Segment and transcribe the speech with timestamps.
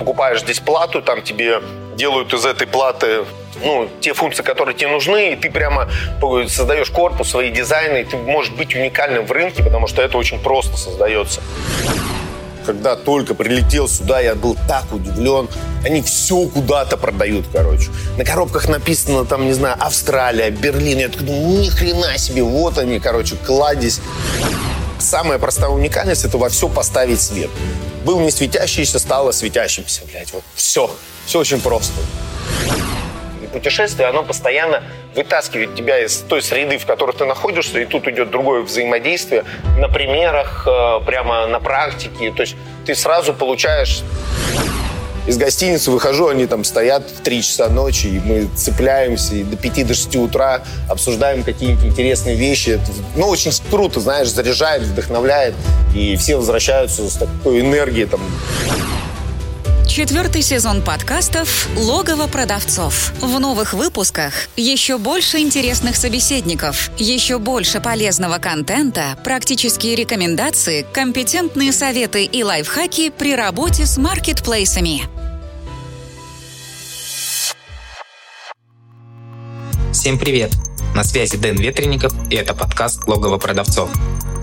[0.00, 1.60] покупаешь здесь плату, там тебе
[1.94, 3.24] делают из этой платы
[3.62, 5.88] ну, те функции, которые тебе нужны, и ты прямо
[6.48, 10.38] создаешь корпус, свои дизайны, и ты можешь быть уникальным в рынке, потому что это очень
[10.38, 11.42] просто создается.
[12.64, 15.48] Когда только прилетел сюда, я был так удивлен.
[15.84, 17.88] Они все куда-то продают, короче.
[18.16, 20.98] На коробках написано там, не знаю, Австралия, Берлин.
[20.98, 24.00] Я такой думаю, ни хрена себе, вот они, короче, кладезь.
[25.00, 27.50] Самая простая уникальность– это во все поставить свет.
[28.04, 30.32] Был не светящийся, стало светящимся, блядь.
[30.32, 30.90] Вот все.
[31.26, 31.94] Все очень просто
[33.52, 34.82] путешествие, оно постоянно
[35.14, 39.44] вытаскивает тебя из той среды, в которой ты находишься, и тут идет другое взаимодействие
[39.78, 42.32] на примерах, э, прямо на практике.
[42.32, 42.56] То есть
[42.86, 44.02] ты сразу получаешь
[45.26, 49.56] из гостиницы выхожу, они там стоят в 3 часа ночи, и мы цепляемся и до
[49.56, 52.70] 5 до 6 утра обсуждаем какие-то интересные вещи.
[52.70, 55.54] Это, ну, очень круто, знаешь, заряжает, вдохновляет,
[55.94, 58.20] и все возвращаются с такой энергией там.
[59.90, 63.12] Четвертый сезон подкастов «Логово продавцов».
[63.20, 72.24] В новых выпусках еще больше интересных собеседников, еще больше полезного контента, практические рекомендации, компетентные советы
[72.24, 75.02] и лайфхаки при работе с маркетплейсами.
[79.92, 80.52] Всем привет!
[80.94, 83.90] На связи Дэн Ветренников, и это подкаст «Логово продавцов».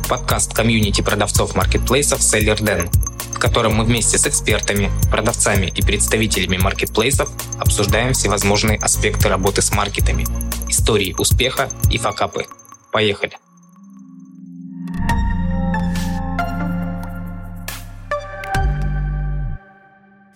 [0.10, 2.90] Подкаст комьюнити продавцов маркетплейсов «Селлер Дэн»,
[3.34, 9.72] в котором мы вместе с экспертами, продавцами и представителями маркетплейсов обсуждаем всевозможные аспекты работы с
[9.72, 10.26] маркетами,
[10.70, 12.46] истории успеха и факапы.
[12.92, 13.38] Поехали!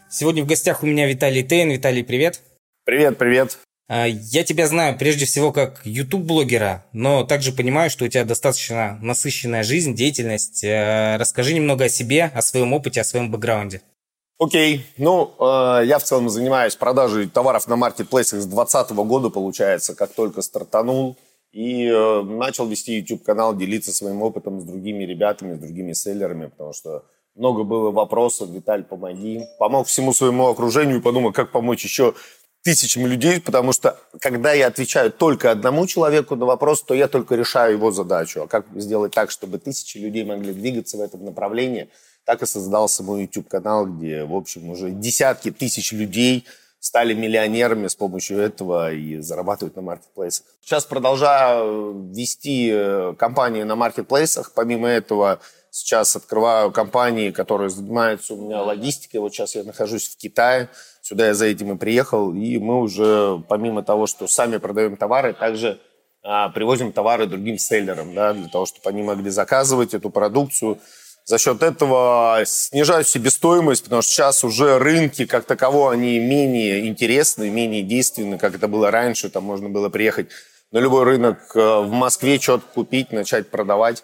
[0.10, 1.72] Сегодня в гостях у меня Виталий Тейн.
[1.72, 2.42] Виталий, привет!
[2.86, 3.58] Привет, привет!
[3.94, 8.98] А, я тебя знаю прежде всего как YouTube-блогера, но также понимаю, что у тебя достаточно
[9.02, 10.64] насыщенная жизнь, деятельность.
[10.64, 13.82] Э, расскажи немного о себе, о своем опыте, о своем бэкграунде.
[14.40, 14.78] Окей.
[14.78, 14.82] Okay.
[14.98, 20.14] Ну, э, я в целом занимаюсь продажей товаров на маркетплейсах с 2020 года, получается, как
[20.14, 21.18] только стартанул.
[21.52, 26.72] И э, начал вести YouTube-канал, делиться своим опытом с другими ребятами, с другими селлерами, потому
[26.72, 27.04] что
[27.36, 28.50] много было вопросов.
[28.52, 29.42] Виталь, помоги.
[29.60, 32.14] Помог всему своему окружению и подумал, как помочь еще
[32.64, 37.36] тысячами людей, потому что когда я отвечаю только одному человеку на вопрос, то я только
[37.36, 38.44] решаю его задачу.
[38.44, 41.90] А как сделать так, чтобы тысячи людей могли двигаться в этом направлении,
[42.26, 46.46] так и создался мой YouTube-канал, где, в общем, уже десятки тысяч людей
[46.80, 50.46] стали миллионерами с помощью этого и зарабатывают на маркетплейсах.
[50.62, 54.52] Сейчас продолжаю вести э, компании на маркетплейсах.
[54.54, 55.40] Помимо этого,
[55.70, 59.20] сейчас открываю компании, которые занимаются у меня логистикой.
[59.20, 60.70] Вот сейчас я нахожусь в Китае.
[61.12, 65.34] Сюда я за этим и приехал, и мы уже, помимо того, что сами продаем товары,
[65.34, 65.78] также
[66.24, 70.80] а, привозим товары другим селлерам, да, для того, чтобы они могли заказывать эту продукцию.
[71.26, 77.50] За счет этого снижают себестоимость, потому что сейчас уже рынки как таково, они менее интересны,
[77.50, 79.30] менее действенны, как это было раньше.
[79.30, 80.30] Там можно было приехать
[80.72, 84.02] на любой рынок э, в Москве, что-то купить, начать продавать.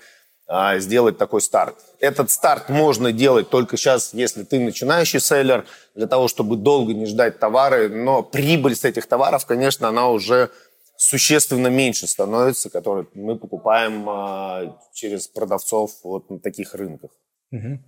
[0.49, 1.75] А, сделать такой старт.
[1.99, 7.05] Этот старт можно делать только сейчас, если ты начинающий селлер, для того, чтобы долго не
[7.05, 10.49] ждать товары, но прибыль с этих товаров, конечно, она уже
[10.95, 17.11] существенно меньше становится, которые мы покупаем а, через продавцов вот на таких рынках.
[17.51, 17.79] Угу.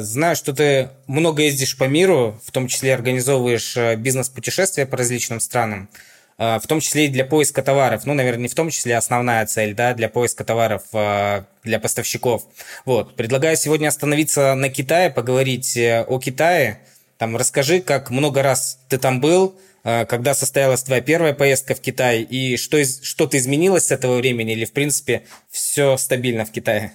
[0.00, 5.90] Знаю, что ты много ездишь по миру, в том числе организовываешь бизнес-путешествия по различным странам.
[6.40, 8.06] А, в том числе и для поиска товаров.
[8.06, 12.44] Ну, наверное, не в том числе основная цель, да, для поиска товаров а, для поставщиков.
[12.84, 13.16] Вот.
[13.16, 16.78] Предлагаю сегодня остановиться на Китае, поговорить э, о Китае.
[17.16, 21.80] Там расскажи, как много раз ты там был, а, когда состоялась твоя первая поездка в
[21.80, 26.92] Китай, и что, что-то изменилось с этого времени, или, в принципе, все стабильно в Китае?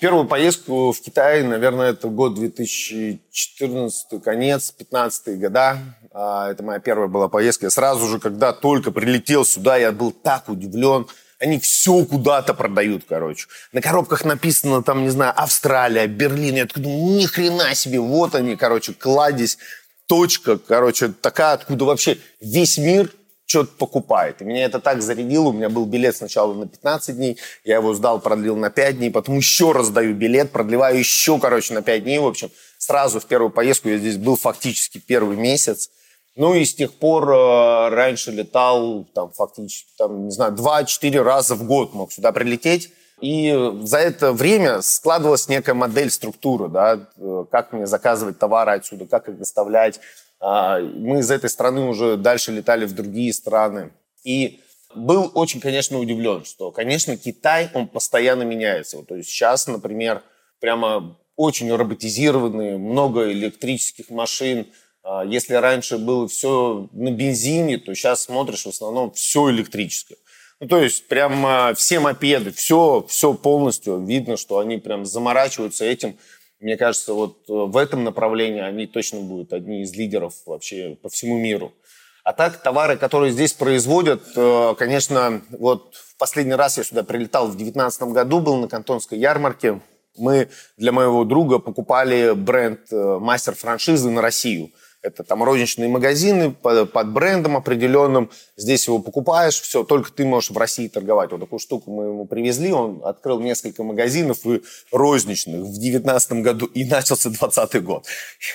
[0.00, 5.78] Первую поездку в Китай, наверное, это год 2014, конец, 15 года.
[6.12, 7.66] А, это моя первая была поездка.
[7.66, 11.06] Я сразу же, когда только прилетел сюда, я был так удивлен.
[11.38, 13.46] Они все куда-то продают, короче.
[13.72, 16.56] На коробках написано там, не знаю, Австралия, Берлин.
[16.56, 19.58] Я такой думаю, ни хрена себе, вот они, короче, кладезь,
[20.06, 23.10] точка, короче, такая, откуда вообще весь мир
[23.54, 24.42] что-то покупает.
[24.42, 25.50] И меня это так зарядило.
[25.50, 29.10] У меня был билет сначала на 15 дней, я его сдал, продлил на 5 дней,
[29.10, 32.18] потом еще раз даю билет, продлеваю еще, короче, на 5 дней.
[32.18, 35.90] В общем, сразу в первую поездку я здесь был фактически первый месяц.
[36.34, 41.54] Ну и с тех пор э, раньше летал там фактически, там, не знаю, 2-4 раза
[41.54, 42.90] в год мог сюда прилететь.
[43.20, 49.06] И за это время складывалась некая модель структуры, да, э, как мне заказывать товары отсюда,
[49.06, 50.00] как их доставлять.
[50.46, 53.92] А, мы из этой страны уже дальше летали в другие страны.
[54.24, 54.60] И
[54.94, 59.02] был очень, конечно, удивлен, что, конечно, Китай, он постоянно меняется.
[59.04, 60.22] То есть сейчас, например,
[60.60, 64.66] прямо очень роботизированные, много электрических машин.
[65.02, 70.18] А, если раньше было все на бензине, то сейчас смотришь в основном все электрическое.
[70.60, 76.18] Ну, то есть прям все мопеды, все, все полностью видно, что они прям заморачиваются этим.
[76.64, 81.10] Мне кажется, вот э, в этом направлении они точно будут одни из лидеров вообще по
[81.10, 81.74] всему миру.
[82.22, 87.48] А так, товары, которые здесь производят, э, конечно, вот в последний раз я сюда прилетал
[87.48, 89.82] в 2019 году, был на Кантонской ярмарке.
[90.16, 94.70] Мы для моего друга покупали бренд э, мастер франшизы на Россию–
[95.04, 98.30] это там розничные магазины под, под брендом определенным.
[98.56, 101.30] Здесь его покупаешь, все, только ты можешь в России торговать.
[101.30, 102.72] Вот такую штуку мы ему привезли.
[102.72, 106.66] Он открыл несколько магазинов и розничных в 2019 году.
[106.66, 108.06] И начался 2020 год.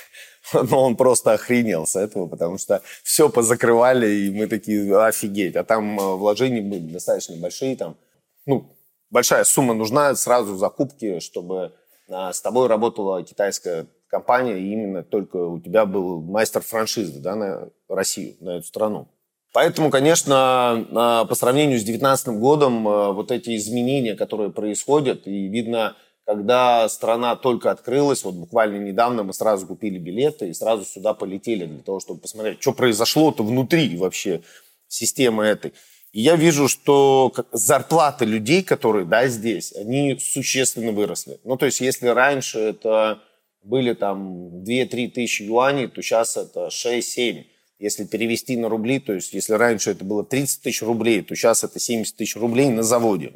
[0.53, 5.55] Но он просто охренел с этого, потому что все позакрывали, и мы такие, офигеть.
[5.55, 7.75] А там э, вложения были достаточно большие.
[7.75, 7.95] Там,
[8.47, 8.75] ну,
[9.11, 11.73] большая сумма нужна сразу закупки, чтобы
[12.09, 17.35] а, с тобой работала китайская компания, и именно только у тебя был мастер франшизы да,
[17.35, 19.07] на Россию, на эту страну.
[19.51, 25.47] Поэтому, конечно, а, по сравнению с 2019 годом, а, вот эти изменения, которые происходят, и
[25.47, 25.95] видно,
[26.25, 31.65] когда страна только открылась, вот буквально недавно мы сразу купили билеты и сразу сюда полетели
[31.65, 34.41] для того, чтобы посмотреть, что произошло-то внутри вообще
[34.87, 35.73] системы этой.
[36.11, 41.39] И я вижу, что зарплаты людей, которые да, здесь, они существенно выросли.
[41.43, 43.19] Ну, то есть, если раньше это
[43.61, 47.45] были там 2-3 тысячи юаней, то сейчас это 6-7.
[47.79, 51.63] Если перевести на рубли, то есть если раньше это было 30 тысяч рублей, то сейчас
[51.63, 53.29] это 70 тысяч рублей на заводе.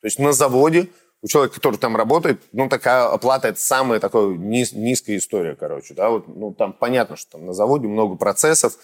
[0.00, 0.88] То есть на заводе
[1.22, 5.92] у человека, который там работает, ну, такая оплата, это самая такая низ, низкая история, короче,
[5.94, 8.78] да, вот, ну, там понятно, что там на заводе много процессов,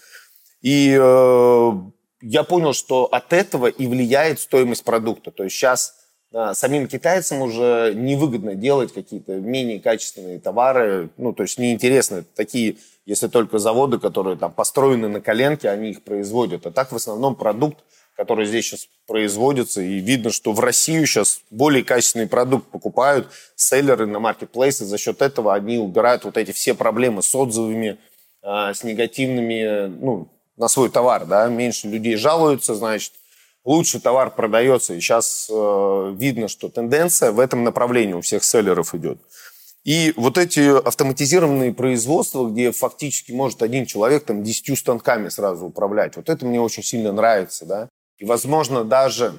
[0.61, 1.73] и э,
[2.21, 5.95] я понял, что от этого и влияет стоимость продукта, то есть сейчас
[6.55, 12.77] самим китайцам уже невыгодно делать какие-то менее качественные товары, ну, то есть неинтересны такие,
[13.07, 16.67] если только заводы, которые там построены на коленке, они их производят.
[16.67, 17.79] А так в основном продукт,
[18.17, 23.29] который здесь сейчас производится, и видно, что в Россию сейчас более качественный продукт покупают.
[23.55, 27.99] Селлеры на маркетплейсы, за счет этого они убирают вот эти все проблемы с отзывами,
[28.43, 33.13] а, с негативными, ну, на свой товар, да, меньше людей жалуются, значит,
[33.67, 34.95] лучше товар продается.
[34.95, 39.19] И сейчас э, видно, что тенденция в этом направлении у всех селлеров идет.
[39.85, 46.17] И вот эти автоматизированные производства, где фактически может один человек там десятью станками сразу управлять,
[46.17, 47.89] вот это мне очень сильно нравится, да.
[48.19, 49.35] И, возможно, даже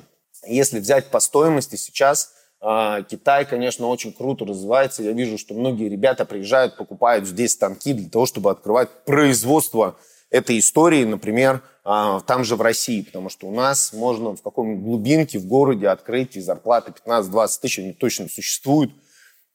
[0.45, 5.03] если взять по стоимости сейчас, э, Китай, конечно, очень круто развивается.
[5.03, 9.97] Я вижу, что многие ребята приезжают, покупают здесь станки для того, чтобы открывать производство
[10.29, 15.39] этой истории, например, там же в России, потому что у нас можно в каком-нибудь глубинке
[15.39, 18.91] в городе открыть и зарплаты 15-20 тысяч, они точно существуют,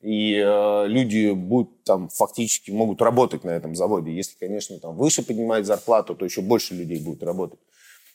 [0.00, 4.12] и э, люди будут там фактически могут работать на этом заводе.
[4.16, 7.60] Если, конечно, там выше поднимать зарплату, то еще больше людей будет работать.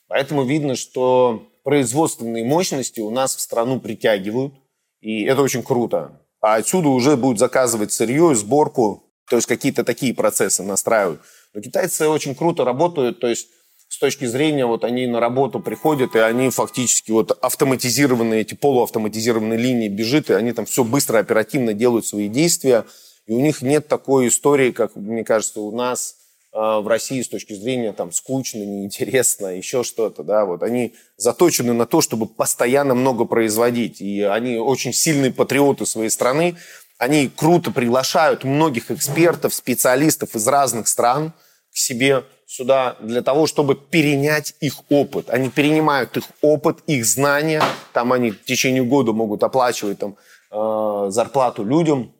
[0.08, 4.52] Поэтому видно, что производственные мощности у нас в страну притягивают,
[5.00, 6.20] и это очень круто.
[6.40, 11.20] А отсюда уже будут заказывать сырье, сборку, то есть какие-то такие процессы настраивают.
[11.54, 13.48] Но китайцы очень круто работают, то есть
[13.88, 19.58] с точки зрения, вот они на работу приходят, и они фактически вот автоматизированные, эти полуавтоматизированные
[19.58, 22.84] линии бежит, и они там все быстро, оперативно делают свои действия,
[23.26, 26.16] и у них нет такой истории, как, мне кажется, у нас
[26.52, 30.62] э, в России с точки зрения там скучно, неинтересно, еще что-то, да, вот.
[30.62, 36.56] Они заточены на то, чтобы постоянно много производить, и они очень сильные патриоты своей страны,
[36.98, 41.32] они круто приглашают многих экспертов, специалистов из разных стран
[41.72, 45.28] к себе сюда для того, чтобы перенять их опыт.
[45.28, 47.62] Они перенимают их опыт, их знания.
[47.92, 50.16] Там они в течение года могут оплачивать там,
[50.50, 52.10] э, зарплату людям,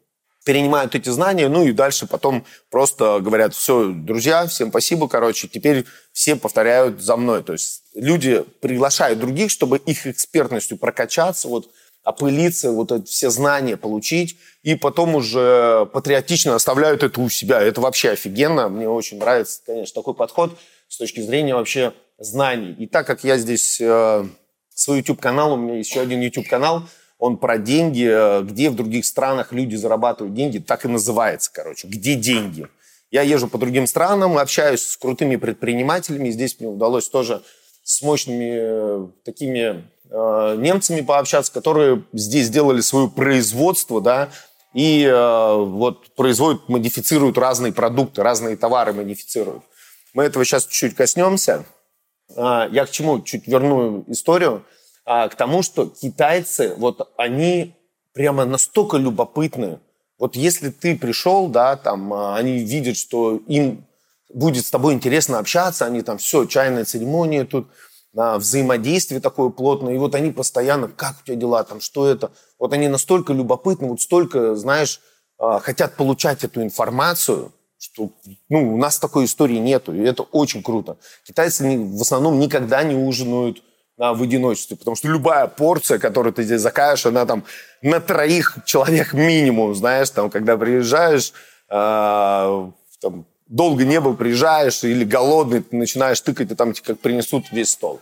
[0.44, 5.84] перенимают эти знания, ну и дальше потом просто говорят, все, друзья, всем спасибо, короче, теперь
[6.12, 7.42] все повторяют за мной.
[7.42, 11.70] То есть люди приглашают других, чтобы их экспертностью прокачаться, вот
[12.08, 17.60] опылиться, вот эти все знания получить, и потом уже патриотично оставляют это у себя.
[17.60, 18.70] Это вообще офигенно.
[18.70, 22.74] Мне очень нравится, конечно, такой подход с точки зрения вообще знаний.
[22.78, 24.26] И так как я здесь э,
[24.74, 26.84] свой YouTube-канал, у меня еще один YouTube-канал,
[27.18, 31.88] он про деньги, э, где в других странах люди зарабатывают деньги, так и называется, короче,
[31.88, 32.68] где деньги.
[33.10, 37.42] Я езжу по другим странам, общаюсь с крутыми предпринимателями, здесь мне удалось тоже
[37.82, 44.30] с мощными э, такими немцами пообщаться, которые здесь сделали свое производство, да,
[44.74, 49.62] и э, вот производят, модифицируют разные продукты, разные товары модифицируют.
[50.14, 51.64] Мы этого сейчас чуть-чуть коснемся.
[52.36, 54.64] Э, я к чему чуть верну историю?
[55.06, 57.74] Э, к тому, что китайцы, вот они
[58.12, 59.78] прямо настолько любопытны
[60.18, 63.86] Вот если ты пришел, да, там, они видят, что им
[64.28, 67.68] будет с тобой интересно общаться, они там, все, чайная церемония тут,
[68.12, 72.30] да, взаимодействие такое плотное, и вот они постоянно, как у тебя дела, там, что это,
[72.58, 75.00] вот они настолько любопытны, вот столько, знаешь,
[75.38, 78.10] а, хотят получать эту информацию, что
[78.48, 80.96] ну, у нас такой истории нету, и это очень круто.
[81.24, 83.62] Китайцы в основном никогда не ужинают
[83.98, 87.44] а, в одиночестве, потому что любая порция, которую ты здесь закажешь, она там
[87.82, 91.32] на троих человек минимум, знаешь, там, когда приезжаешь,
[91.68, 97.00] э, там, долго не был, приезжаешь или голодный, ты начинаешь тыкать, и там тебе как
[97.00, 98.00] принесут весь стол.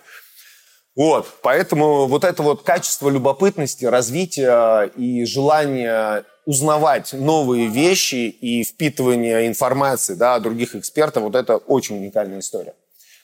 [0.94, 9.46] Вот, поэтому вот это вот качество любопытности, развития и желание узнавать новые вещи и впитывание
[9.46, 12.74] информации да, других экспертов, вот это очень уникальная история.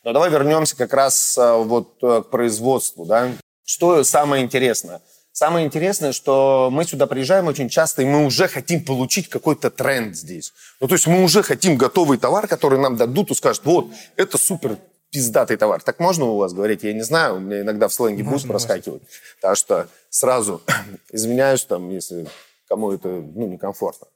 [0.04, 3.06] Но давай вернемся как раз а, вот э, к производству.
[3.06, 3.30] Да.
[3.64, 5.00] Что самое интересное?
[5.32, 10.14] Самое интересное, что мы сюда приезжаем очень часто, и мы уже хотим получить какой-то тренд
[10.14, 10.52] здесь.
[10.78, 13.86] Ну, то есть мы уже хотим готовый товар, который нам дадут и скажут, вот,
[14.16, 14.76] это супер
[15.10, 15.82] пиздатый товар.
[15.82, 16.82] Так можно у вас говорить?
[16.82, 19.02] Я не знаю, у меня иногда в сленге будет проскакивать.
[19.40, 20.60] Так что сразу
[21.12, 22.26] извиняюсь, там, если
[22.68, 24.08] кому это ну, некомфортно.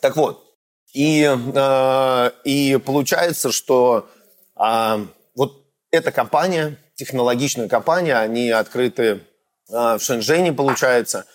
[0.00, 0.44] Так вот,
[0.92, 4.08] и, э, и получается, что
[4.56, 9.20] э, вот эта компания, технологичная компания, они открыты
[9.68, 11.26] в Шэньчжэне, получается.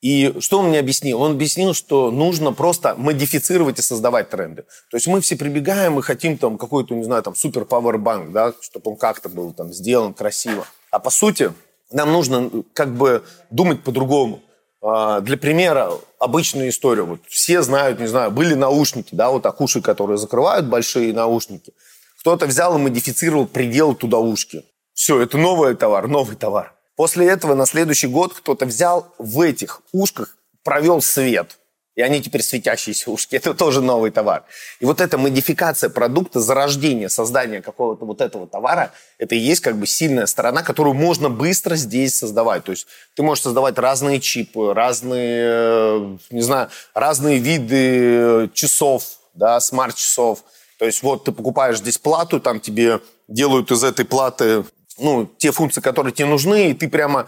[0.00, 1.20] И что он мне объяснил?
[1.20, 4.62] Он объяснил, что нужно просто модифицировать и создавать тренды.
[4.90, 8.54] То есть мы все прибегаем и хотим там какой-то, не знаю, там супер пауэрбанк, да,
[8.60, 10.66] чтобы он как-то был там сделан красиво.
[10.90, 11.52] А по сути
[11.90, 14.40] нам нужно как бы думать по-другому.
[14.80, 17.06] А, для примера, обычную историю.
[17.06, 21.72] Вот все знают, не знаю, были наушники, да, вот так уши, которые закрывают, большие наушники.
[22.20, 24.64] Кто-то взял и модифицировал предел туда ушки.
[24.94, 26.77] Все, это новый товар, новый товар.
[26.98, 31.56] После этого на следующий год кто-то взял в этих ушках, провел свет
[31.94, 33.34] и они теперь светящиеся ушки.
[33.36, 34.44] Это тоже новый товар.
[34.78, 39.76] И вот эта модификация продукта, зарождение, создание какого-то вот этого товара, это и есть как
[39.76, 42.62] бы сильная сторона, которую можно быстро здесь создавать.
[42.62, 49.02] То есть ты можешь создавать разные чипы, разные, э, не знаю, разные виды часов,
[49.34, 50.44] да, смарт-часов.
[50.78, 54.64] То есть вот ты покупаешь здесь плату, там тебе делают из этой платы
[54.98, 57.26] ну, те функции, которые тебе нужны, и ты прямо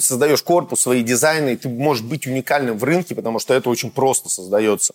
[0.00, 3.90] создаешь корпус, свои дизайны, и ты можешь быть уникальным в рынке, потому что это очень
[3.90, 4.94] просто создается.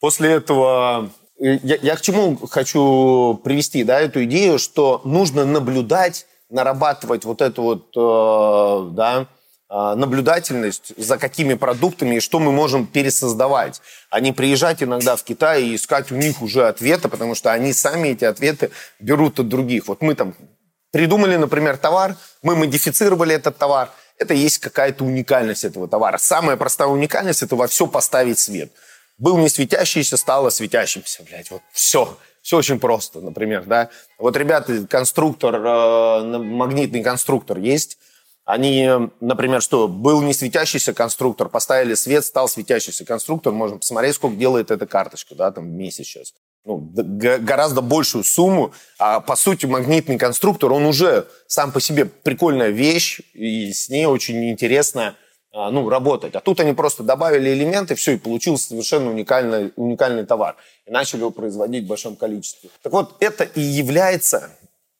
[0.00, 6.26] После этого э, я, я к чему хочу привести, да, эту идею, что нужно наблюдать,
[6.50, 9.26] нарабатывать вот эту вот, э, да,
[9.70, 15.24] э, наблюдательность за какими продуктами и что мы можем пересоздавать, а не приезжать иногда в
[15.24, 19.48] Китай и искать у них уже ответы, потому что они сами эти ответы берут от
[19.48, 19.88] других.
[19.88, 20.34] Вот мы там
[20.90, 23.90] Придумали, например, товар, мы модифицировали этот товар.
[24.16, 26.18] Это есть какая-то уникальность этого товара.
[26.18, 28.72] Самая простая уникальность– это во все поставить свет.
[29.18, 31.50] Был не светящийся, стало светящимся, блядь.
[31.50, 32.16] Вот все.
[32.40, 33.90] Все очень просто, например, да.
[34.18, 37.98] Вот ребята, конструктор, э, магнитный конструктор есть.
[38.44, 38.88] Они,
[39.20, 43.52] например, что, был не светящийся конструктор, поставили свет, стал светящийся конструктор.
[43.52, 46.32] Можно посмотреть, сколько делает эта карточка, да, там в месяц сейчас
[46.64, 48.72] ну, гораздо большую сумму.
[48.98, 54.06] А по сути магнитный конструктор, он уже сам по себе прикольная вещь, и с ней
[54.06, 55.16] очень интересно
[55.52, 56.34] а, ну, работать.
[56.34, 60.56] А тут они просто добавили элементы, все, и получился совершенно уникальный, уникальный товар.
[60.86, 62.70] И начали его производить в большом количестве.
[62.82, 64.50] Так вот, это и является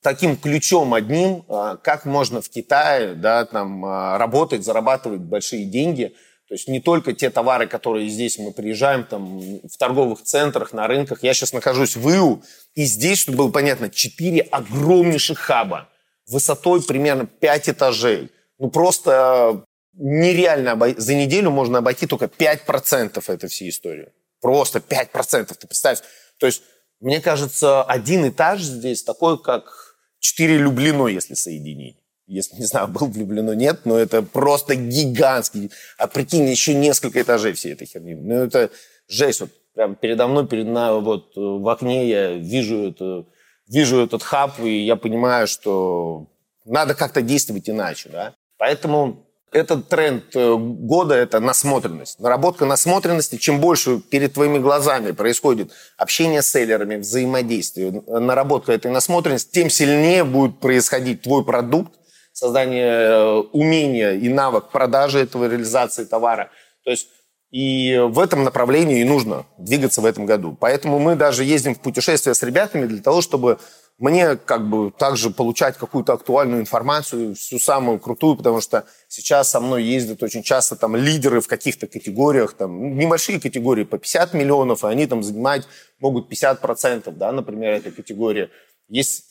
[0.00, 6.14] таким ключом одним, а, как можно в Китае да, там, а, работать, зарабатывать большие деньги–
[6.48, 10.86] то есть не только те товары, которые здесь мы приезжаем, там, в торговых центрах, на
[10.86, 11.22] рынках.
[11.22, 12.42] Я сейчас нахожусь в ИУ,
[12.74, 15.90] и здесь, чтобы было понятно, четыре огромнейших хаба,
[16.26, 18.30] высотой примерно 5 этажей.
[18.58, 19.62] Ну, просто
[19.92, 20.72] нереально.
[20.72, 20.94] Обой...
[20.96, 24.08] За неделю можно обойти только 5% этой всей истории.
[24.40, 25.98] Просто 5%, ты представь.
[26.38, 26.62] То есть,
[27.00, 31.97] мне кажется, один этаж здесь такой, как 4 Люблино, если соединить
[32.28, 35.70] если, не знаю, был влюблено, нет, но это просто гигантский.
[35.96, 38.14] А прикинь, еще несколько этажей всей этой херни.
[38.14, 38.70] Ну, это
[39.08, 39.40] жесть.
[39.40, 43.24] Вот прям передо мной, перед нами, вот в окне я вижу, это,
[43.66, 46.26] вижу этот хаб, и я понимаю, что
[46.64, 48.34] надо как-то действовать иначе, да.
[48.58, 52.20] Поэтому этот тренд э, года– это насмотренность.
[52.20, 53.36] Наработка насмотренности.
[53.36, 60.24] Чем больше перед твоими глазами происходит общение с селлерами, взаимодействие, наработка этой насмотренности, тем сильнее
[60.24, 61.97] будет происходить твой продукт,
[62.38, 66.50] создание э, умения и навык продажи этого, реализации товара.
[66.84, 67.08] То есть
[67.50, 70.56] и в этом направлении и нужно двигаться в этом году.
[70.60, 73.58] Поэтому мы даже ездим в путешествия с ребятами для того, чтобы
[73.98, 79.58] мне как бы также получать какую-то актуальную информацию, всю самую крутую, потому что сейчас со
[79.58, 84.84] мной ездят очень часто там лидеры в каких-то категориях, там небольшие категории по 50 миллионов,
[84.84, 85.66] и они там занимать
[85.98, 88.50] могут 50%, да, например, этой категории.
[88.88, 89.24] Есть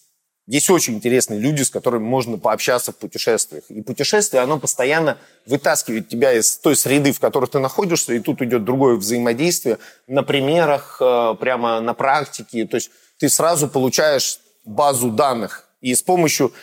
[0.48, 3.66] есть очень интересные люди, с которыми можно пообщаться в путешествиях.
[3.70, 8.42] И путешествие, оно постоянно вытаскивает тебя из той среды, в которой ты находишься, и тут
[8.42, 9.77] идет другое взаимодействие
[10.08, 12.66] на примерах, э, прямо на практике.
[12.66, 16.54] То есть ты сразу получаешь базу данных, и с помощью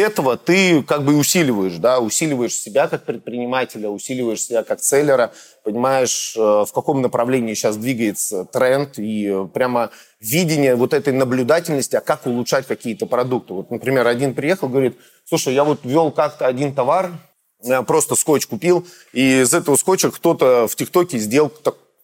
[0.00, 5.32] этого ты как бы усиливаешь, да, усиливаешь себя как предпринимателя, усиливаешь себя как целлера,
[5.64, 9.90] понимаешь, э, в каком направлении сейчас двигается тренд, и э, прямо
[10.20, 13.54] видение вот этой наблюдательности, а как улучшать какие-то продукты.
[13.54, 17.12] Вот, например, один приехал, говорит, слушай, я вот вел как-то один товар,
[17.86, 21.52] просто скотч купил, и из этого скотча кто-то в ТикТоке сделал,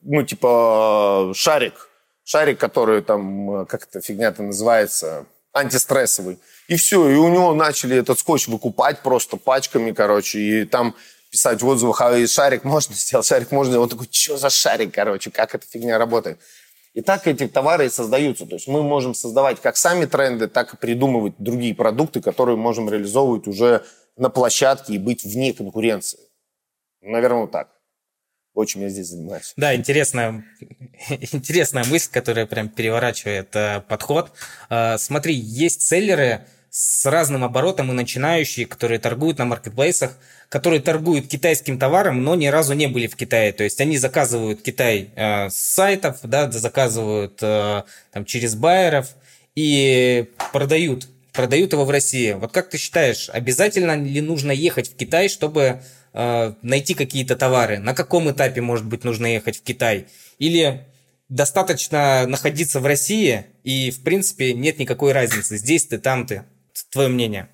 [0.03, 1.89] ну, типа, шарик,
[2.25, 6.39] шарик, который там, э, как эта фигня-то называется, антистрессовый.
[6.69, 10.95] И все, и у него начали этот скотч выкупать просто пачками, короче, и там
[11.31, 13.81] писать в отзывах, а шарик можно сделать, шарик можно.
[13.81, 16.39] Он такой, что за шарик, короче, как эта фигня работает.
[16.95, 18.47] И так эти товары и создаются.
[18.47, 22.89] То есть мы можем создавать как сами тренды, так и придумывать другие продукты, которые можем
[22.89, 23.85] реализовывать уже
[24.17, 26.21] на площадке и быть вне конкуренции.
[27.03, 27.74] Наверное, вот так.
[28.67, 29.53] Чем я здесь занимаюсь.
[29.57, 30.45] Да, интересная,
[31.09, 34.33] интересная мысль, которая прям переворачивает э, подход.
[34.71, 40.19] Э, смотри, есть селлеры с разным оборотом и начинающие, которые торгуют на маркетплейсах,
[40.49, 43.53] которые торгуют китайским товаром, но ни разу не были в Китае.
[43.53, 47.83] То есть они заказывают Китай э, с сайтов, да, заказывают э,
[48.13, 49.15] там, через байеров
[49.55, 52.33] и продают, продают его в России.
[52.33, 55.81] Вот как ты считаешь, обязательно ли нужно ехать в Китай, чтобы
[56.15, 57.79] найти какие-то товары?
[57.79, 60.07] На каком этапе, может быть, нужно ехать в Китай?
[60.39, 60.87] Или
[61.29, 66.45] достаточно находиться в России, и, в принципе, нет никакой разницы, здесь ты, там ты?
[66.91, 67.49] Твое мнение?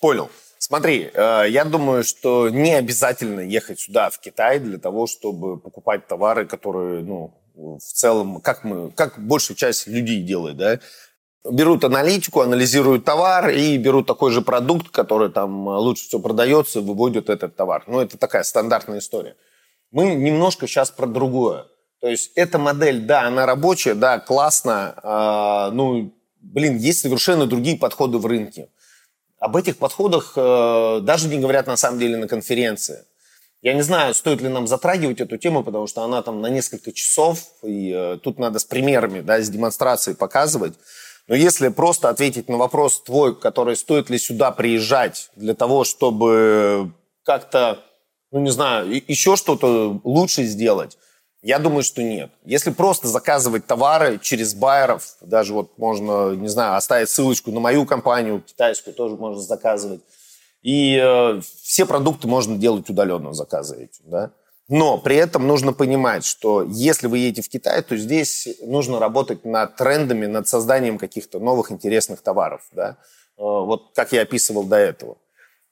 [0.00, 0.30] Понял.
[0.58, 6.08] Смотри, э, я думаю, что не обязательно ехать сюда, в Китай, для того, чтобы покупать
[6.08, 10.80] товары, которые, ну, в целом, как мы, как большая часть людей делает, да,
[11.50, 16.80] берут аналитику, анализируют товар и берут такой же продукт, который там э, лучше всего продается,
[16.80, 17.84] выводят этот товар.
[17.86, 19.36] Ну, это такая стандартная история.
[19.90, 21.66] Мы немножко сейчас про другое.
[22.00, 27.78] То есть эта модель, да, она рабочая, да, классно, э, ну, блин, есть совершенно другие
[27.78, 28.68] подходы в рынке.
[29.38, 33.04] Об этих подходах э, даже не говорят на самом деле на конференции.
[33.62, 36.92] Я не знаю, стоит ли нам затрагивать эту тему, потому что она там на несколько
[36.92, 40.74] часов, и э, тут надо с примерами, да, с демонстрацией показывать.
[41.28, 46.92] Но если просто ответить на вопрос твой, который стоит ли сюда приезжать для того, чтобы
[47.24, 47.82] как-то,
[48.30, 50.96] ну не знаю, еще что-то лучше сделать,
[51.42, 52.30] я думаю, что нет.
[52.44, 57.86] Если просто заказывать товары через байеров, даже вот можно, не знаю, оставить ссылочку на мою
[57.86, 60.00] компанию, китайскую тоже можно заказывать.
[60.62, 64.32] И э, все продукты можно делать удаленно, заказы эти, да.
[64.68, 69.44] Но при этом нужно понимать, что если вы едете в Китай, то здесь нужно работать
[69.44, 72.96] над трендами, над созданием каких-то новых интересных товаров, да,
[73.38, 75.18] э, вот как я описывал до этого.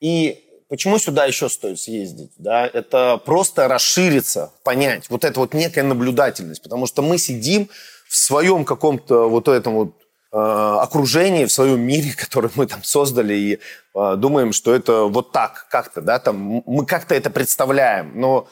[0.01, 2.33] И почему сюда еще стоит съездить?
[2.39, 2.67] Да?
[2.67, 7.69] Это просто расшириться, понять, вот это вот некая наблюдательность, потому что мы сидим
[8.09, 9.95] в своем каком-то вот этом вот
[10.33, 13.59] э, окружении, в своем мире, который мы там создали, и
[13.95, 18.47] э, думаем, что это вот так как-то, да, там мы как-то это представляем, но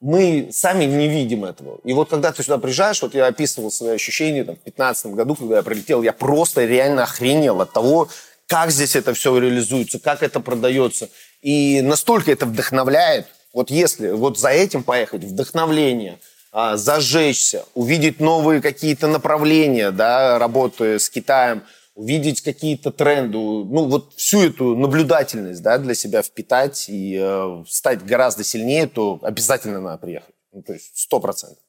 [0.00, 1.78] мы сами не видим этого.
[1.84, 5.34] И вот когда ты сюда приезжаешь, вот я описывал свои ощущения там, в 2015 году,
[5.34, 8.08] когда я прилетел, я просто реально охренел от того,
[8.46, 11.08] как здесь это все реализуется, как это продается.
[11.42, 13.26] И настолько это вдохновляет.
[13.52, 16.18] Вот если вот за этим поехать, вдохновление,
[16.52, 21.62] а, зажечься, увидеть новые какие-то направления, да, работы с Китаем–
[22.00, 28.04] увидеть какие-то тренды, ну вот всю эту наблюдательность да, для себя впитать и э, стать
[28.06, 30.34] гораздо сильнее, то обязательно надо приехать.
[30.52, 31.62] Ну, то есть сто процентов.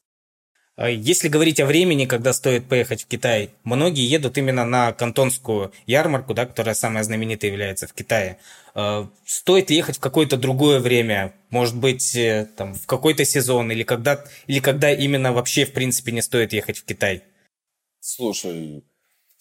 [0.77, 5.73] А если говорить о времени, когда стоит поехать в Китай, многие едут именно на кантонскую
[5.85, 8.39] ярмарку, да, которая самая знаменитая является в Китае.
[8.73, 13.69] А стоит ли ехать в какое-то другое время, может быть, э, там, в какой-то сезон,
[13.69, 17.23] или когда, или когда именно вообще, в принципе, не стоит ехать в Китай?
[17.99, 18.85] Слушай,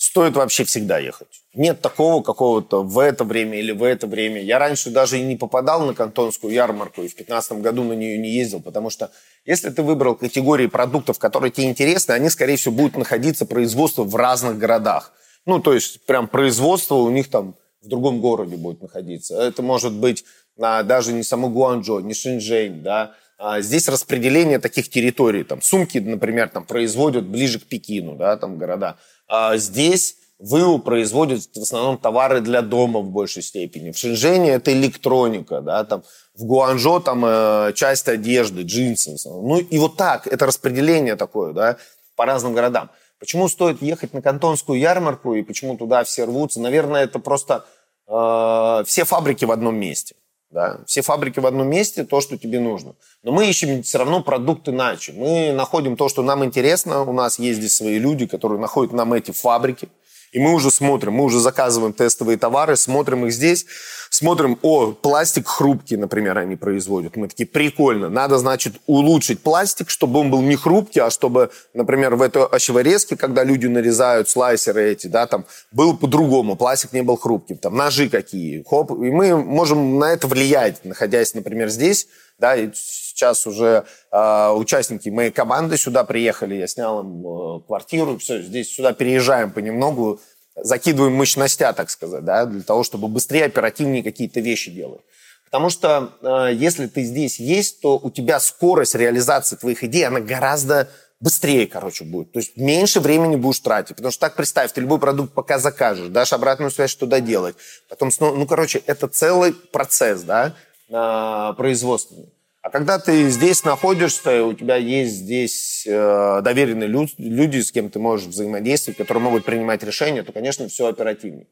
[0.00, 1.42] стоит вообще всегда ехать.
[1.52, 4.40] Нет такого какого-то в это время или в это время.
[4.40, 8.16] Я раньше даже и не попадал на кантонскую ярмарку и в 2015 году на нее
[8.16, 9.10] не ездил, потому что
[9.44, 14.16] если ты выбрал категории продуктов, которые тебе интересны, они, скорее всего, будут находиться производство в
[14.16, 15.12] разных городах.
[15.44, 19.38] Ну, то есть прям производство у них там в другом городе будет находиться.
[19.38, 20.24] Это может быть
[20.58, 25.44] а, даже не само Гуанчжоу, не Шэньчжэнь, да, а здесь распределение таких территорий.
[25.44, 28.98] Там, сумки, например, там, производят ближе к Пекину, да, там города.
[29.30, 33.92] А здесь ВИУ производит в основном товары для дома в большей степени.
[33.92, 36.02] В Шэньчжэне это электроника, да, там
[36.34, 39.16] в Гуанчжоу там э, часть одежды, джинсы.
[39.24, 41.76] Ну и вот так, это распределение такое, да,
[42.16, 42.90] по разным городам.
[43.20, 46.60] Почему стоит ехать на Кантонскую ярмарку и почему туда все рвутся?
[46.60, 47.64] Наверное, это просто
[48.08, 50.16] э, все фабрики в одном месте.
[50.50, 50.80] Да?
[50.86, 52.94] Все фабрики в одном месте, то, что тебе нужно.
[53.22, 55.12] Но мы ищем все равно продукт иначе.
[55.12, 57.02] Мы находим то, что нам интересно.
[57.02, 59.88] У нас есть здесь свои люди, которые находят нам эти фабрики.
[60.32, 63.66] И мы уже смотрим, мы уже заказываем тестовые товары, смотрим их здесь,
[64.10, 67.16] смотрим, о, пластик хрупкий, например, они производят.
[67.16, 72.14] Мы такие, прикольно, надо, значит, улучшить пластик, чтобы он был не хрупкий, а чтобы, например,
[72.14, 77.16] в этой овощеворезке, когда люди нарезают слайсеры эти, да, там, был по-другому, пластик не был
[77.16, 82.06] хрупким, там, ножи какие, хоп, и мы можем на это влиять, находясь, например, здесь,
[82.40, 88.18] да, и сейчас уже э, участники моей команды сюда приехали, я снял им э, квартиру,
[88.18, 90.20] все, здесь сюда переезжаем понемногу,
[90.57, 95.03] закидываем мощностя, так сказать, да, для того, чтобы быстрее, оперативнее какие-то вещи делать.
[95.44, 100.20] Потому что э, если ты здесь есть, то у тебя скорость реализации твоих идей, она
[100.20, 100.88] гораздо
[101.20, 102.33] быстрее, короче, будет.
[102.33, 103.96] То есть меньше времени будешь тратить.
[103.96, 107.57] Потому что так представь, ты любой продукт пока закажешь, дашь обратную связь, что доделать.
[107.88, 110.55] Потом снова, ну, короче, это целый процесс, да,
[110.90, 112.33] производственный.
[112.62, 117.88] А когда ты здесь находишься, у тебя есть здесь э, доверенные люди, люди, с кем
[117.88, 121.46] ты можешь взаимодействовать, которые могут принимать решения, то, конечно, все оперативнее.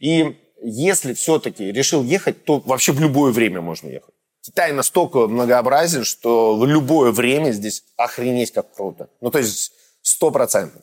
[0.00, 4.14] И если все-таки решил ехать, то вообще в любое время можно ехать.
[4.42, 9.08] Китай настолько многообразен, что в любое время здесь охренеть как круто.
[9.22, 9.72] Ну, то есть
[10.02, 10.82] сто процентов.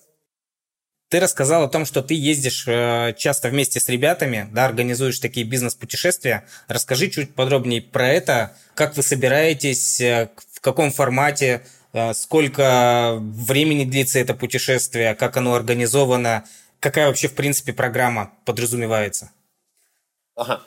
[1.10, 5.46] Ты рассказал о том, что ты ездишь э, часто вместе с ребятами, да, организуешь такие
[5.46, 6.46] бизнес-путешествия.
[6.68, 8.58] Расскажи чуть подробнее про это.
[8.76, 15.54] Как вы собираетесь, э, в каком формате, э, сколько времени длится это путешествие, как оно
[15.54, 16.44] организовано,
[16.82, 19.32] какая вообще, в принципе, программа подразумевается?
[20.36, 20.62] Ага.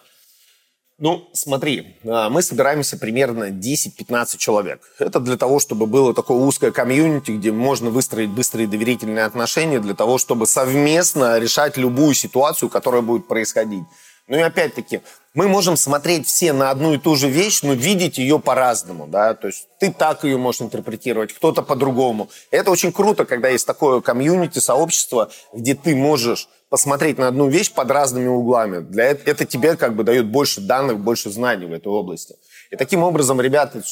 [1.01, 4.83] Ну, смотри, а, мы собираемся примерно 10-15 человек.
[4.99, 9.95] Это для того, чтобы было такое узкое комьюнити, где можно выстроить быстрые доверительные отношения, для
[9.95, 13.85] того, чтобы совместно решать любую ситуацию, которая будет происходить.
[14.29, 15.01] Ну и опять-таки,
[15.33, 19.33] мы можем смотреть все на одну и ту же вещь, но видеть ее по-разному, да,
[19.33, 22.29] то есть ты так ее можешь интерпретировать, кто-то по-другому.
[22.51, 27.73] Это очень круто, когда есть такое комьюнити, сообщество, где ты можешь посмотреть на одну вещь
[27.73, 28.79] под разными углами.
[28.79, 32.37] Для это, это тебе как бы дает больше данных, больше знаний в этой области.
[32.71, 33.83] И таким образом, ребята,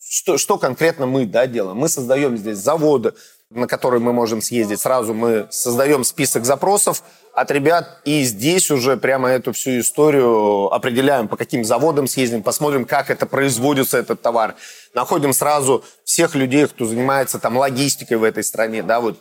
[0.00, 1.76] что, что конкретно мы да, делаем?
[1.76, 3.12] Мы создаем здесь заводы,
[3.50, 4.80] на которые мы можем съездить.
[4.80, 7.02] Сразу мы создаем список запросов
[7.34, 12.86] от ребят, и здесь уже прямо эту всю историю определяем, по каким заводам съездим, посмотрим,
[12.86, 14.54] как это производится, этот товар.
[14.94, 19.18] Находим сразу всех людей, кто занимается там логистикой в этой стране, да, вот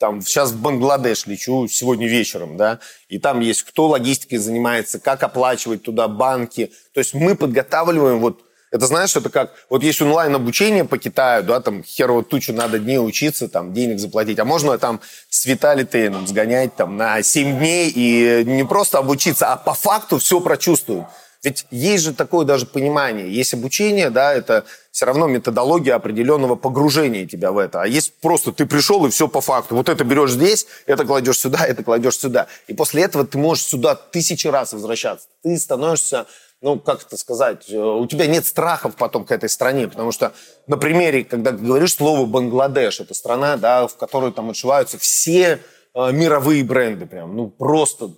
[0.00, 5.22] там сейчас в Бангладеш лечу сегодня вечером, да, и там есть кто логистикой занимается, как
[5.22, 6.72] оплачивать туда банки.
[6.94, 8.40] То есть мы подготавливаем вот
[8.72, 12.98] это знаешь, это как, вот есть онлайн-обучение по Китаю, да, там херово тучу надо дней
[12.98, 17.92] учиться, там денег заплатить, а можно там с Виталий Тейном сгонять там на 7 дней
[17.94, 21.04] и не просто обучиться, а по факту все прочувствовать.
[21.42, 23.32] Ведь есть же такое даже понимание.
[23.32, 27.82] Есть обучение, да, это все равно методология определенного погружения тебя в это.
[27.82, 29.74] А есть просто ты пришел и все по факту.
[29.74, 32.46] Вот это берешь здесь, это кладешь сюда, это кладешь сюда.
[32.66, 35.28] И после этого ты можешь сюда тысячи раз возвращаться.
[35.42, 36.26] Ты становишься
[36.62, 40.34] ну, как это сказать, э, у тебя нет страхов потом к этой стране, потому что
[40.66, 45.60] на примере, когда говоришь слово Бангладеш, это страна, да, в которой там отшиваются все
[45.94, 48.10] э, мировые бренды прям, ну, просто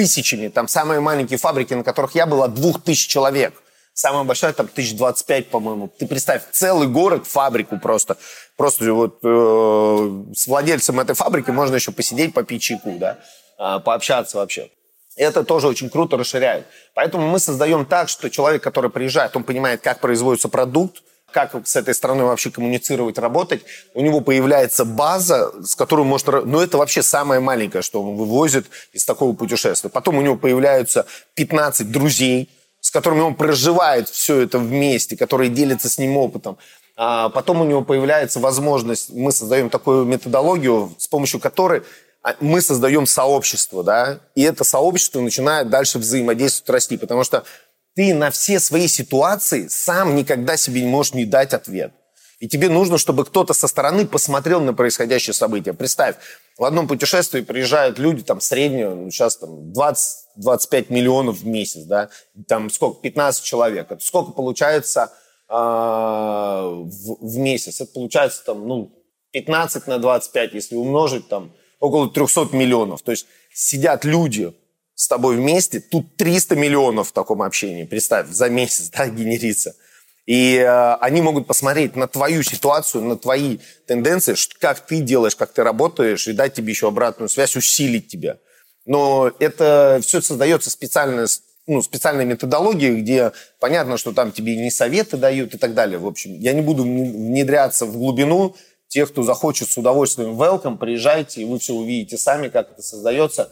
[0.00, 0.48] тысячами.
[0.48, 3.52] Там самые маленькие фабрики, на которых я был, двух тысяч человек.
[3.92, 5.88] Самая большая там тысяч двадцать пять, по-моему.
[5.88, 8.16] Ты представь, целый город, фабрику просто.
[8.56, 13.18] Просто вот э, с владельцем этой фабрики можно еще посидеть, попить чайку, да,
[13.58, 14.70] э, пообщаться вообще.
[15.16, 16.64] Это тоже очень круто расширяет.
[16.94, 21.76] Поэтому мы создаем так, что человек, который приезжает, он понимает, как производится продукт, как с
[21.76, 23.62] этой страной вообще коммуницировать, работать.
[23.94, 26.26] У него появляется база, с которой может...
[26.26, 29.90] Ну, это вообще самое маленькое, что он вывозит из такого путешествия.
[29.90, 32.48] Потом у него появляются 15 друзей,
[32.80, 36.58] с которыми он проживает все это вместе, которые делятся с ним опытом.
[36.96, 41.82] А потом у него появляется возможность, мы создаем такую методологию, с помощью которой
[42.22, 47.44] а, мы создаем сообщество, да, и это сообщество начинает дальше взаимодействовать, расти, потому что
[47.94, 51.92] ты на все свои ситуации сам никогда себе не можешь не дать ответ.
[52.40, 55.74] И тебе нужно, чтобы кто-то со стороны посмотрел на происходящее событие.
[55.74, 56.16] Представь,
[56.56, 62.08] в одном путешествии приезжают люди, там, среднюю, ну, сейчас там 20-25 миллионов в месяц, да,
[62.48, 63.92] там сколько, 15 человек.
[63.92, 65.12] Это сколько получается
[65.50, 67.82] э, в, в месяц?
[67.82, 68.90] Это получается там, ну,
[69.32, 73.02] 15 на 25, если умножить там около 300 миллионов.
[73.02, 74.54] То есть сидят люди
[75.00, 79.74] с тобой вместе, тут 300 миллионов в таком общении, представь, за месяц, да, генерится.
[80.26, 85.54] И э, они могут посмотреть на твою ситуацию, на твои тенденции, как ты делаешь, как
[85.54, 88.36] ты работаешь, и дать тебе еще обратную связь, усилить тебя.
[88.84, 91.26] Но это все создается специально
[91.66, 95.98] ну, специальной методологии, где понятно, что там тебе не советы дают и так далее.
[95.98, 98.54] В общем, я не буду внедряться в глубину.
[98.88, 103.50] Тех, кто захочет с удовольствием, welcome, приезжайте, и вы все увидите сами, как это создается.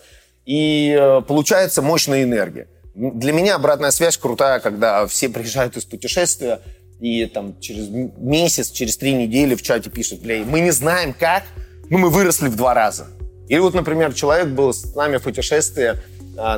[0.49, 2.69] И э, получается мощная энергия.
[2.95, 6.63] Для меня обратная связь крутая, когда все приезжают из путешествия,
[7.01, 11.43] и там через месяц, через три недели в чате пишут, бля, мы не знаем как,
[11.91, 13.09] но мы выросли в два раза.
[13.49, 15.97] Или вот, например, человек был с нами в путешествии,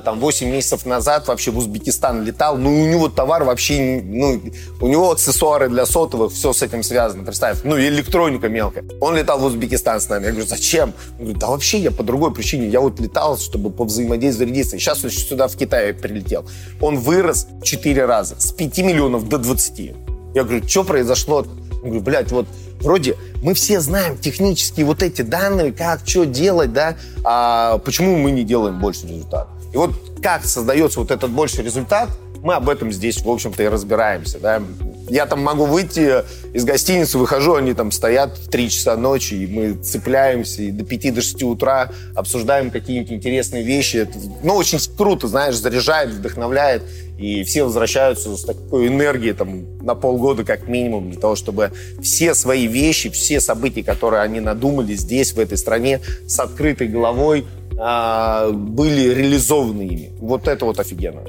[0.04, 4.40] там 8 месяцев назад вообще в Узбекистан летал, ну у него товар вообще, ну
[4.80, 8.84] у него аксессуары для сотовых, все с этим связано, представь, ну и электроника мелкая.
[9.00, 10.92] Он летал в Узбекистан с нами, я говорю, зачем?
[11.12, 15.02] Он говорит, да вообще я по другой причине, я вот летал, чтобы повзаимодействовать с Сейчас
[15.02, 16.44] он сюда в Китай прилетел.
[16.80, 19.94] Он вырос 4 раза, с 5 миллионов до 20.
[20.34, 21.46] Я говорю, что произошло?
[21.72, 22.46] Я говорю, блядь, вот
[22.80, 28.30] вроде мы все знаем технические вот эти данные, как, что делать, да, а почему мы
[28.30, 29.48] не делаем больше результата?
[29.72, 32.10] И вот как создается вот этот больший результат,
[32.42, 34.38] мы об этом здесь, в общем-то, и разбираемся.
[34.38, 34.62] Да?
[35.08, 39.46] Я там могу выйти из гостиницы, выхожу, они там стоят в 3 часа ночи, и
[39.46, 43.98] мы цепляемся, и до 5 до 6 утра обсуждаем какие-нибудь интересные вещи.
[43.98, 46.82] Это, ну, очень круто, знаешь, заряжает, вдохновляет,
[47.18, 52.34] и все возвращаются с такой энергией там, на полгода как минимум, для того, чтобы все
[52.34, 57.46] свои вещи, все события, которые они надумали здесь, в этой стране, с открытой головой,
[57.82, 60.10] а, были реализованы ими.
[60.20, 61.22] Вот это вот офигенно.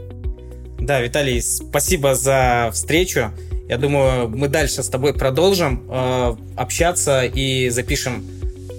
[0.79, 3.31] Да, Виталий, спасибо за встречу.
[3.69, 8.25] Я думаю, мы дальше с тобой продолжим э, общаться и запишем.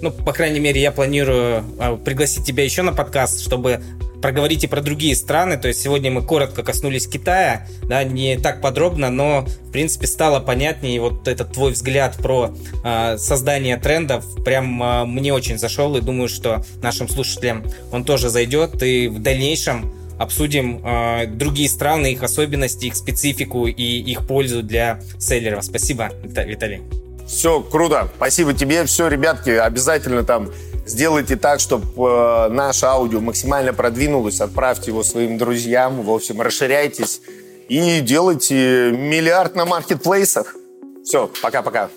[0.03, 3.81] Ну, по крайней мере, я планирую э, пригласить тебя еще на подкаст, чтобы
[4.21, 5.55] проговорить и про другие страны.
[5.55, 10.41] То есть сегодня мы коротко коснулись Китая, да, не так подробно, но в принципе стало
[10.41, 10.99] понятнее.
[10.99, 16.27] Вот этот твой взгляд про э, создание трендов прям э, мне очень зашел и думаю,
[16.27, 17.63] что нашим слушателям
[17.93, 18.83] он тоже зайдет.
[18.83, 19.89] И в дальнейшем
[20.19, 25.63] обсудим э, другие страны, их особенности, их специфику и их пользу для селлеров.
[25.63, 26.81] Спасибо, Виталий.
[27.27, 28.09] Все, круто.
[28.15, 28.85] Спасибо тебе.
[28.85, 30.51] Все, ребятки, обязательно там
[30.85, 34.41] сделайте так, чтобы э, наше аудио максимально продвинулось.
[34.41, 36.03] Отправьте его своим друзьям.
[36.03, 37.21] В общем, расширяйтесь
[37.69, 40.55] и делайте миллиард на маркетплейсах.
[41.03, 41.89] Все, пока-пока.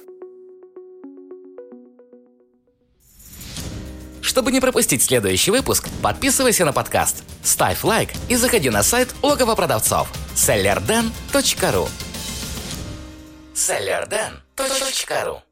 [4.20, 9.54] Чтобы не пропустить следующий выпуск, подписывайся на подкаст, ставь лайк и заходи на сайт логово
[9.54, 11.88] продавцов sellerden.ru
[14.56, 15.45] sellerden.ru